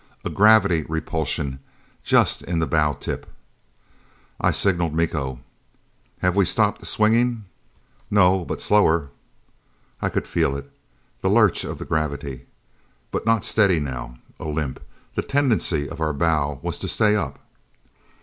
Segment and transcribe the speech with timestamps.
[0.25, 1.59] A gravity repulsion
[2.03, 3.27] just in the bow tip.
[4.39, 5.41] I signaled Miko.
[6.21, 7.45] "Have we stopped swinging?"
[8.09, 8.43] "No.
[8.43, 9.11] But slower."
[10.01, 10.71] I could feel it,
[11.21, 12.47] that lurch of the gravity.
[13.11, 14.17] But not steady now.
[14.39, 14.81] A limp.
[15.13, 17.37] The tendency of our bow was to stay up.